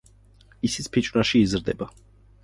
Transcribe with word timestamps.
ისიც 0.69 0.87
ფიჭვნარში 0.95 1.41
იზრდება. 1.47 1.89